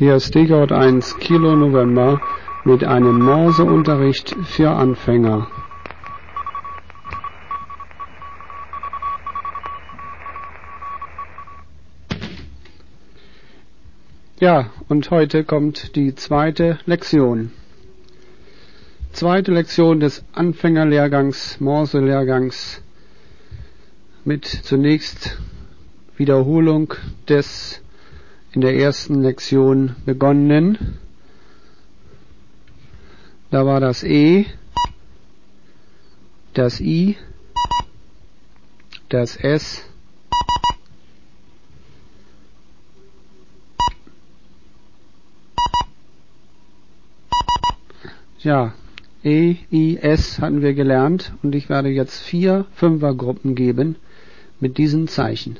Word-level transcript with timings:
Hier 0.00 0.16
ist 0.16 0.28
Stichwort 0.28 0.72
1 0.72 1.18
Kilo 1.18 1.54
November 1.54 2.22
mit 2.64 2.84
einem 2.84 3.18
Morseunterricht 3.18 4.34
für 4.46 4.70
Anfänger. 4.70 5.46
Ja, 14.38 14.70
und 14.88 15.10
heute 15.10 15.44
kommt 15.44 15.94
die 15.96 16.14
zweite 16.14 16.78
Lektion. 16.86 17.52
Zweite 19.12 19.52
Lektion 19.52 20.00
des 20.00 20.24
Anfängerlehrgangs, 20.32 21.60
Morse-Lehrgangs 21.60 22.80
mit 24.24 24.46
zunächst 24.46 25.36
Wiederholung 26.16 26.94
des 27.28 27.82
in 28.52 28.60
der 28.60 28.76
ersten 28.76 29.22
Lektion 29.22 29.96
begonnenen. 30.04 30.98
Da 33.50 33.66
war 33.66 33.80
das 33.80 34.02
E, 34.02 34.46
das 36.54 36.80
I, 36.80 37.16
das 39.08 39.36
S, 39.36 39.84
Ja, 48.42 48.72
E, 49.22 49.56
I, 49.70 49.98
S 49.98 50.38
hatten 50.38 50.62
wir 50.62 50.72
gelernt 50.72 51.34
und 51.42 51.54
ich 51.54 51.68
werde 51.68 51.90
jetzt 51.90 52.22
vier 52.22 52.64
Fünfergruppen 52.72 53.54
geben 53.54 53.96
mit 54.60 54.78
diesen 54.78 55.08
Zeichen. 55.08 55.58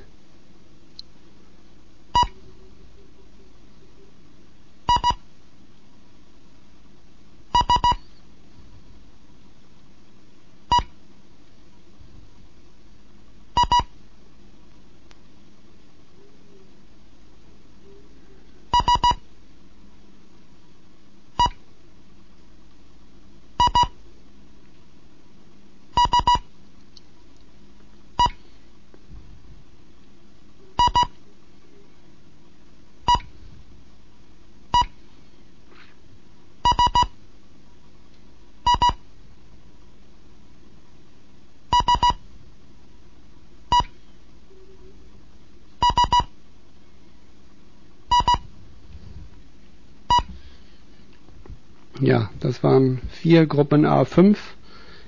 Ja, 52.01 52.31
das 52.41 52.63
waren 52.63 53.01
vier 53.11 53.47
Gruppen 53.47 53.85
A5. 53.85 54.37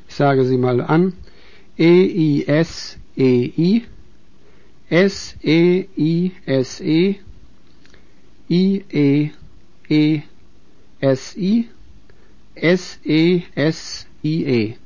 Ich 0.09 0.15
sage 0.15 0.45
sie 0.45 0.59
mal 0.59 0.83
an. 0.83 1.15
E, 1.79 2.05
I, 2.05 2.47
S, 2.47 2.99
E, 3.17 3.51
I. 3.57 3.85
S, 4.91 5.37
E, 5.43 5.87
I, 5.97 6.33
S, 6.45 6.81
E. 6.83 7.17
I, 8.51 8.85
E, 8.91 9.31
E, 9.89 10.23
S, 11.01 11.35
I. 11.37 11.69
S, 12.55 13.01
E, 13.05 13.43
S, 13.55 14.07
I, 14.23 14.45
E. 14.45 14.77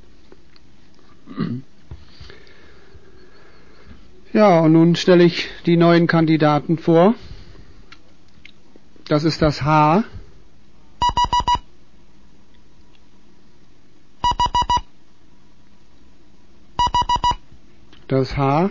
Ja, 4.33 4.61
und 4.61 4.73
nun 4.73 4.95
stelle 4.95 5.25
ich 5.25 5.49
die 5.67 5.77
neuen 5.77 6.07
Kandidaten 6.07 6.79
vor. 6.79 7.15
Das 9.09 9.25
ist 9.25 9.43
das 9.43 9.63
H. 9.63 10.05
das 18.09 18.37
H, 18.37 18.71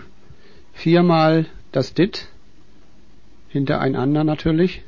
viermal 0.72 1.46
das 1.72 1.94
DIT, 1.94 2.28
hintereinander 3.48 4.24
natürlich, 4.24 4.82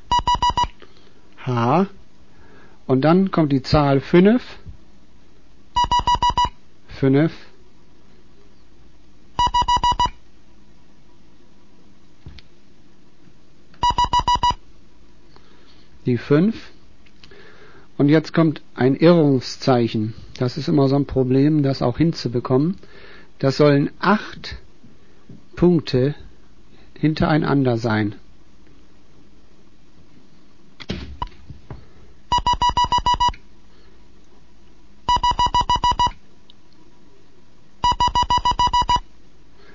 H, 1.45 1.87
und 2.87 3.03
dann 3.03 3.31
kommt 3.31 3.53
die 3.53 3.63
Zahl 3.63 4.01
5, 4.01 4.43
5, 6.89 7.33
die 16.07 16.17
5, 16.17 16.57
und 17.99 18.09
jetzt 18.09 18.33
kommt 18.33 18.63
ein 18.75 18.95
Irrungszeichen. 18.95 20.15
Das 20.39 20.57
ist 20.57 20.69
immer 20.69 20.89
so 20.89 20.95
ein 20.95 21.07
Problem, 21.07 21.63
das 21.65 21.83
auch 21.83 21.99
hinzubekommen. 21.99 22.77
Das 23.39 23.57
sollen 23.57 23.91
acht 24.01 24.57
Punkte 25.55 26.15
hintereinander 26.95 27.77
sein. 27.77 28.17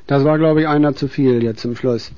Das 0.07 0.25
war, 0.25 0.38
glaube 0.38 0.62
ich, 0.62 0.68
einer 0.68 0.96
zu 0.96 1.07
viel 1.07 1.41
jetzt 1.41 1.62
zum 1.62 1.75
Schluss. 1.75 2.12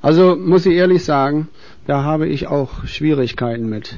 Also 0.00 0.36
muss 0.36 0.64
ich 0.66 0.74
ehrlich 0.74 1.04
sagen, 1.04 1.48
da 1.86 2.04
habe 2.04 2.28
ich 2.28 2.46
auch 2.46 2.86
Schwierigkeiten 2.86 3.68
mit. 3.68 3.96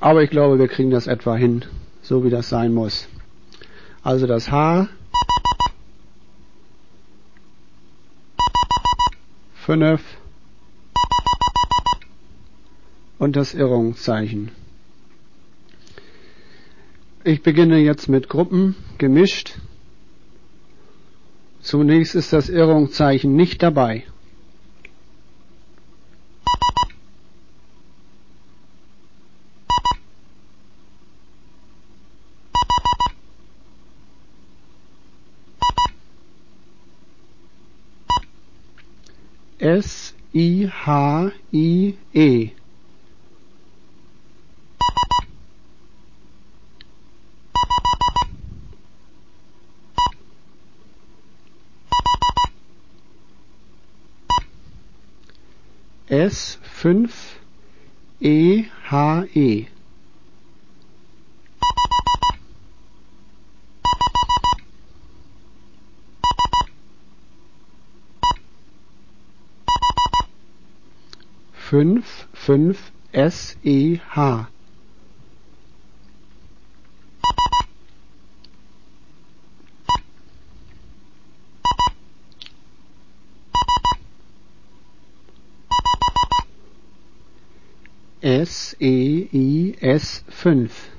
Aber 0.00 0.22
ich 0.22 0.30
glaube, 0.30 0.58
wir 0.58 0.68
kriegen 0.68 0.90
das 0.90 1.06
etwa 1.06 1.36
hin, 1.36 1.64
so 2.02 2.24
wie 2.24 2.30
das 2.30 2.48
sein 2.48 2.72
muss. 2.72 3.08
Also 4.06 4.28
das 4.28 4.52
H, 4.52 4.88
5 9.64 10.00
und 13.18 13.34
das 13.34 13.52
Irrungszeichen. 13.52 14.52
Ich 17.24 17.42
beginne 17.42 17.78
jetzt 17.78 18.08
mit 18.08 18.28
Gruppen 18.28 18.76
gemischt. 18.98 19.58
Zunächst 21.60 22.14
ist 22.14 22.32
das 22.32 22.48
Irrungszeichen 22.48 23.34
nicht 23.34 23.60
dabei. 23.60 24.04
S 39.66 40.14
I 40.32 40.70
H 40.70 41.32
I 41.52 41.96
E. 42.14 42.50
S 56.08 56.60
fünf 56.62 57.40
E 58.20 58.66
H 58.88 59.26
E 59.34 59.66
fünf 71.76 72.26
fünf 72.32 72.90
S 73.12 73.58
E 73.62 74.00
S 88.22 88.74
E 88.80 89.28
I 89.34 89.76
S 89.82 90.24
fünf 90.30 90.95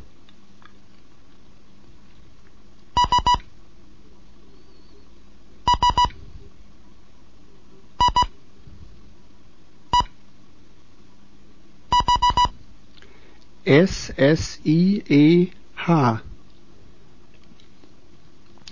S, 13.68 14.14
S, 14.16 14.62
I, 14.64 15.04
E, 15.10 15.50
H. 15.76 16.22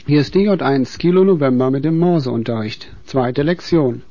Hier 0.06 0.22
ist 0.22 0.34
DJ1 0.34 0.98
Kilo 0.98 1.26
November 1.26 1.70
mit 1.70 1.84
dem 1.84 2.00
Morseunterricht. 2.00 2.88
Zweite 3.06 3.44
Lektion. 3.44 4.04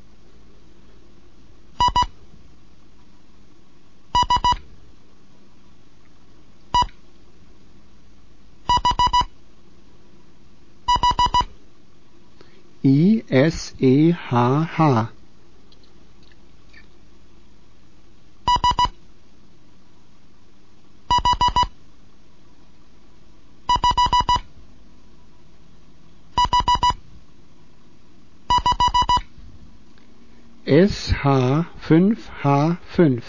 I 12.82 13.24
S 13.30 13.74
E 13.78 14.12
H 14.12 15.13
H 30.66 30.88
SH 30.88 31.66
fünf 31.78 32.30
H 32.42 32.78
fünf 32.86 33.22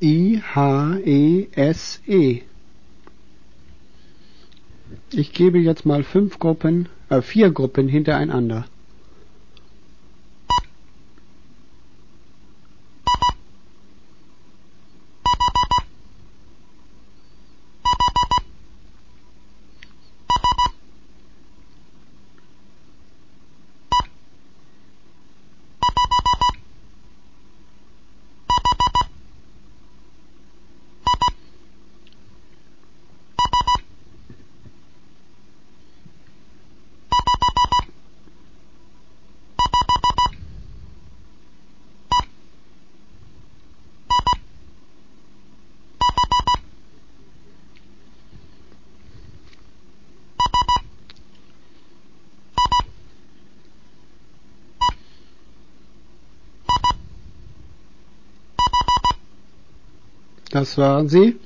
I 0.00 0.42
H 0.42 0.98
E 1.06 1.48
S 1.52 2.02
E 2.06 2.42
Ich 5.10 5.32
gebe 5.32 5.58
jetzt 5.58 5.86
mal 5.86 6.04
fünf 6.04 6.38
Gruppen, 6.38 6.90
äh, 7.08 7.22
vier 7.22 7.50
Gruppen 7.50 7.88
hintereinander. 7.88 8.66
Das 60.50 60.78
waren 60.78 61.08
sie. 61.08 61.36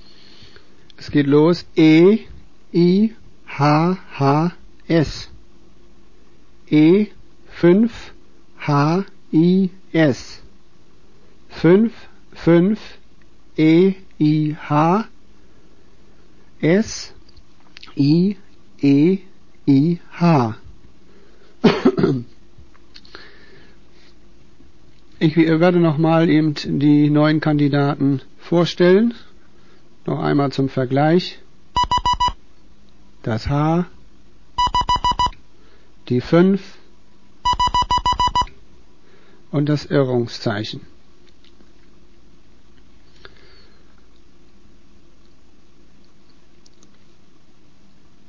Es 0.96 1.10
geht 1.10 1.26
los. 1.26 1.66
E, 1.76 2.20
I, 2.72 3.14
H, 3.46 3.98
H, 4.18 4.52
S. 4.86 5.28
E, 6.70 7.06
5, 7.48 8.12
H, 8.58 9.04
I, 9.32 9.70
S. 9.92 10.40
5, 11.48 11.92
5, 12.34 12.78
E, 13.56 13.94
I, 14.20 14.56
H. 14.68 15.08
S, 16.60 17.12
I, 17.96 18.36
E, 18.80 19.18
I, 19.66 19.98
H. 20.12 20.56
Ich 25.18 25.36
werde 25.36 25.78
nochmal 25.78 26.28
eben 26.28 26.54
die 26.80 27.08
neuen 27.10 27.40
Kandidaten 27.40 28.22
vorstellen. 28.42 29.14
Noch 30.04 30.20
einmal 30.20 30.52
zum 30.52 30.68
Vergleich. 30.68 31.38
Das 33.22 33.48
H, 33.48 33.86
die 36.08 36.20
5 36.20 36.60
und 39.52 39.68
das 39.68 39.84
Irrungszeichen. 39.84 40.80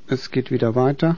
Es 0.07 0.29
geht 0.29 0.51
wieder 0.51 0.75
weiter. 0.75 1.17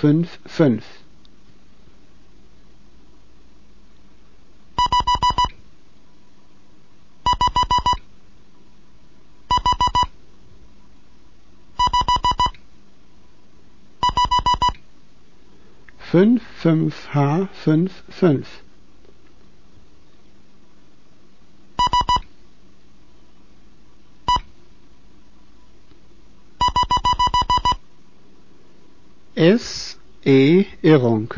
HSI 0.00 0.28
55 0.48 0.82
fünf 15.98 16.42
fünf 16.56 17.08
H 17.14 17.48
fünf 17.52 18.02
fünf 18.08 18.62
S 29.42 29.96
E 30.22 30.66
Irrung. 30.82 31.32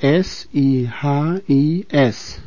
S 0.00 0.48
I 0.54 0.88
H 0.88 1.42
I 1.50 1.84
S 1.90 2.40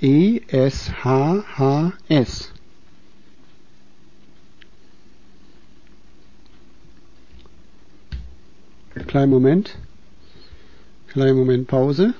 E 0.00 0.40
S 0.48 0.90
H 1.04 1.44
H 1.58 1.92
S 2.08 2.54
Kleinen 9.14 9.30
Moment. 9.30 9.76
Kleinen 11.08 11.36
Moment 11.36 11.68
Pause. 11.68 12.14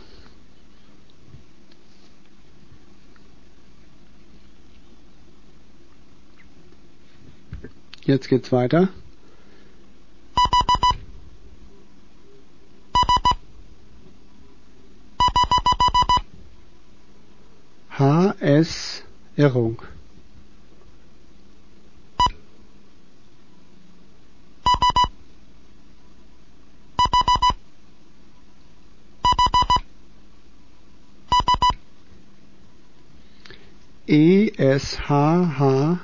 Jetzt 8.04 8.28
geht's 8.28 8.52
weiter. 8.52 8.90
Irrung 19.44 19.76
ESHHS 34.08 35.98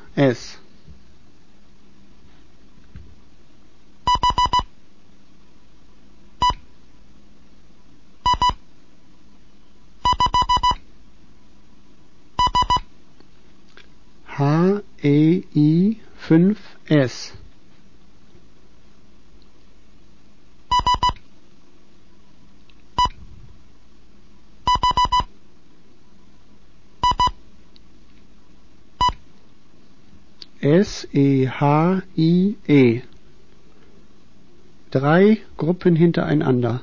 5S 16.31 17.33
S 30.63 31.09
E 31.13 31.49
H 31.49 32.03
I 32.17 32.57
E 32.69 33.03
Drei 34.93 35.39
Gruppen 35.57 35.97
hintereinander. 35.97 36.83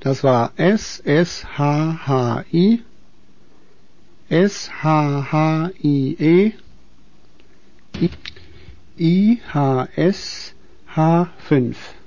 Das 0.00 0.22
war 0.22 0.52
S 0.56 1.00
S 1.04 1.44
H 1.58 2.06
H 2.06 2.44
I. 2.52 2.82
S 4.28 4.70
H 4.82 5.32
H 5.32 5.70
I 5.82 6.16
E. 6.18 6.52
I 8.98 9.40
H 9.52 9.88
S 9.96 10.54
H 10.94 11.28
5 11.38 11.97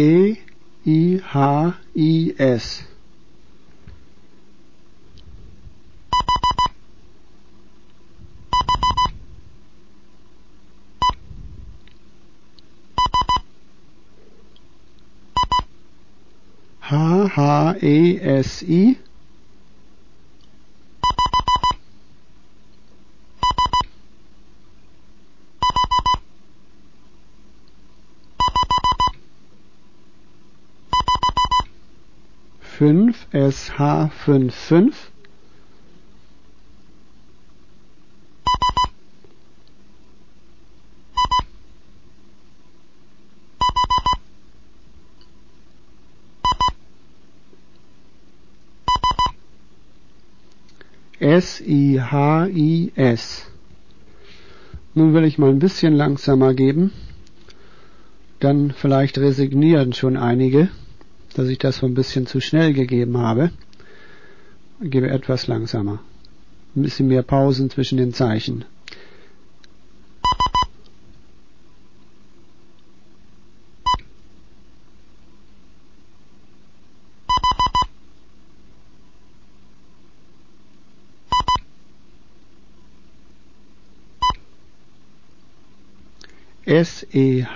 A 0.00 0.38
E 0.84 1.20
H 1.34 1.74
E 1.92 2.32
S. 2.38 2.84
H 16.80 16.92
H 16.92 17.38
A 17.82 18.20
S 18.22 18.62
E 18.62 18.98
SH55 32.78 34.92
S-I-H-I-S. 51.18 52.06
Nun 54.94 55.14
will 55.14 55.24
ich 55.24 55.38
mal 55.38 55.50
ein 55.50 55.58
bisschen 55.58 55.94
langsamer 55.94 56.54
geben. 56.54 56.92
Dann 58.38 58.70
vielleicht 58.70 59.18
resignieren 59.18 59.94
schon 59.94 60.16
einige 60.16 60.68
dass 61.38 61.46
ich 61.46 61.58
das 61.58 61.76
so 61.76 61.86
ein 61.86 61.94
bisschen 61.94 62.26
zu 62.26 62.40
schnell 62.40 62.72
gegeben 62.72 63.16
habe. 63.16 63.52
Ich 64.80 64.90
gebe 64.90 65.08
etwas 65.08 65.46
langsamer. 65.46 66.00
Ein 66.74 66.82
bisschen 66.82 67.06
mehr 67.06 67.22
Pausen 67.22 67.70
zwischen 67.70 67.96
den 67.96 68.12
Zeichen. 68.12 68.64
S 86.64 87.06
E 87.12 87.46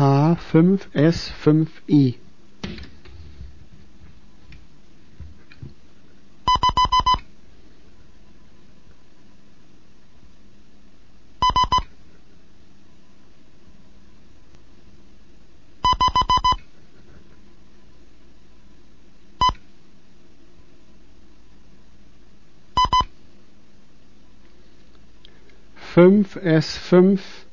H5S5I. 0.00 2.14
Fünf 25.92 26.36
S 26.36 26.78
fünf 26.78 27.44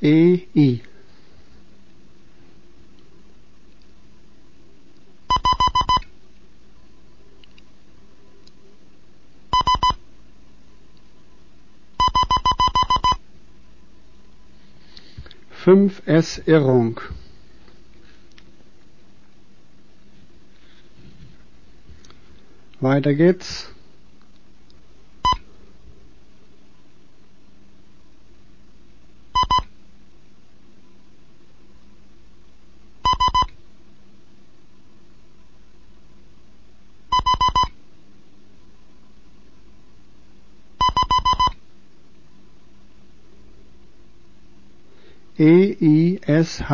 EI. 0.00 0.82
5S 15.66 16.46
Irrung. 16.46 17.00
Weiter 22.80 23.14
geht's. 23.14 23.68
EISH 45.38 46.64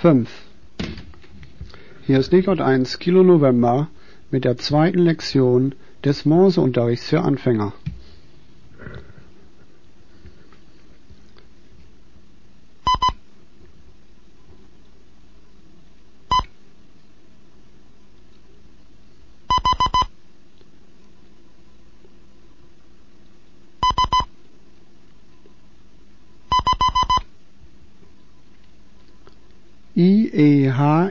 5. 0.00 0.30
Hier 2.06 2.18
ist 2.18 2.32
Nickot 2.32 2.62
1 2.62 2.98
Kilo 2.98 3.22
November 3.22 3.88
mit 4.30 4.46
der 4.46 4.56
zweiten 4.56 5.00
Lektion 5.00 5.74
des 6.02 6.24
Morseunterrichts 6.24 7.10
für 7.10 7.20
Anfänger. 7.20 7.74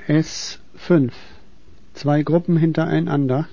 IEHS 0.08 0.60
5. 0.76 1.14
Zwei 1.96 2.22
Gruppen 2.22 2.58
hintereinander. 2.58 3.48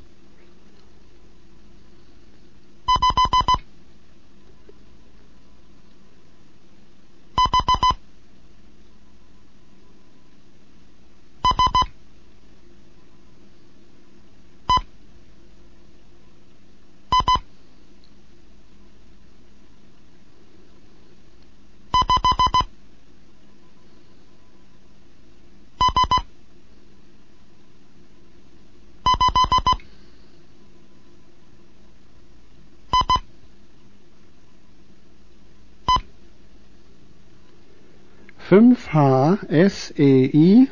Fünf 38.53 38.93
H 38.93 39.39
S 39.49 39.95
E 39.97 40.25
I 40.27 40.69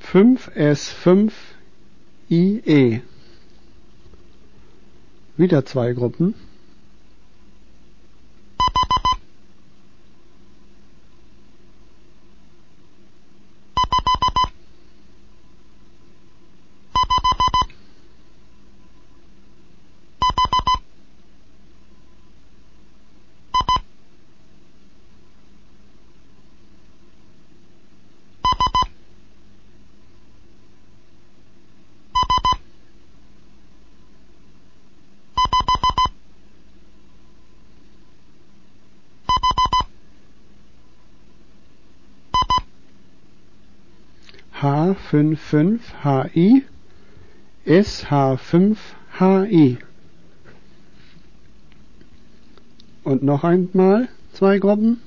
fünf 0.00 0.50
S 0.54 0.88
fünf 0.88 1.34
I 2.30 2.62
E. 2.64 3.00
Wieder 5.36 5.66
zwei 5.66 5.92
Gruppen 5.92 6.32
H55HI 44.60 46.62
SH5HI. 47.66 49.78
Und 53.04 53.22
noch 53.22 53.44
einmal 53.44 54.08
zwei 54.32 54.58
Gruppen. 54.58 55.00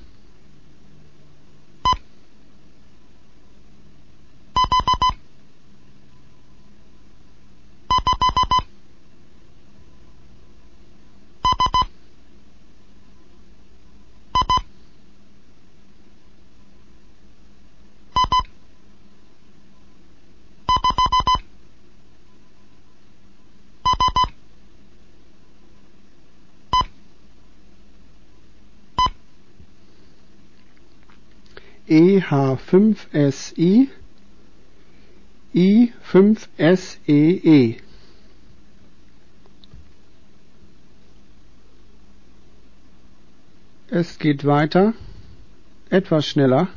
EH5SI 31.90 33.88
I5SEE 35.52 37.80
Es 43.88 44.18
geht 44.20 44.44
weiter, 44.44 44.94
etwas 45.88 46.26
schneller. 46.26 46.68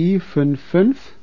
HSI 0.00 0.18
55 0.22 1.14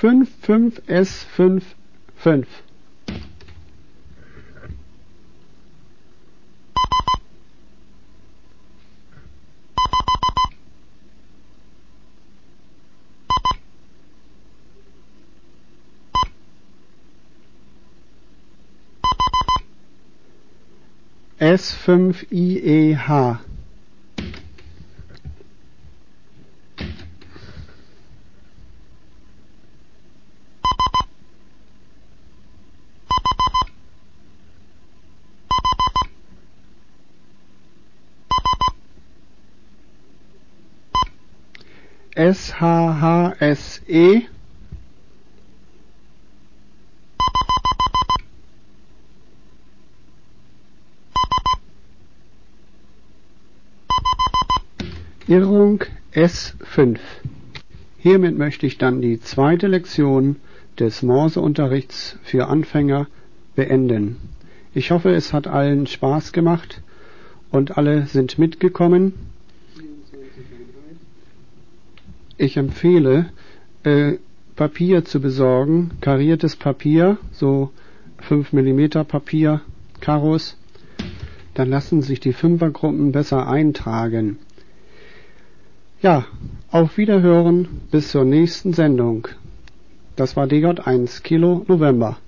fünf 0.04 0.30
fünf 0.40 0.80
S 0.88 1.24
fünf 1.24 1.64
fünf 2.16 2.48
S5IEH 21.44 23.38
SHHSE 42.16 44.33
Irrung 55.26 55.82
S5. 56.12 56.98
Hiermit 57.96 58.36
möchte 58.36 58.66
ich 58.66 58.76
dann 58.76 59.00
die 59.00 59.20
zweite 59.20 59.68
Lektion 59.68 60.36
des 60.78 61.02
Morseunterrichts 61.02 62.18
für 62.22 62.48
Anfänger 62.48 63.06
beenden. 63.56 64.16
Ich 64.74 64.90
hoffe, 64.90 65.14
es 65.14 65.32
hat 65.32 65.46
allen 65.46 65.86
Spaß 65.86 66.34
gemacht 66.34 66.82
und 67.50 67.78
alle 67.78 68.04
sind 68.06 68.38
mitgekommen. 68.38 69.14
Ich 72.36 72.58
empfehle, 72.58 73.30
äh, 73.82 74.18
Papier 74.56 75.06
zu 75.06 75.20
besorgen, 75.20 75.92
kariertes 76.02 76.54
Papier, 76.54 77.16
so 77.32 77.70
5 78.18 78.52
mm 78.52 79.06
Papier, 79.08 79.62
Karos. 80.00 80.58
Dann 81.54 81.70
lassen 81.70 82.02
sich 82.02 82.20
die 82.20 82.34
Fünfergruppen 82.34 83.12
besser 83.12 83.48
eintragen. 83.48 84.38
Ja, 86.04 86.26
auf 86.70 86.98
Wiederhören 86.98 87.80
bis 87.90 88.10
zur 88.10 88.26
nächsten 88.26 88.74
Sendung. 88.74 89.26
Das 90.16 90.36
war 90.36 90.44
DJ1 90.44 91.22
Kilo 91.22 91.64
November. 91.66 92.18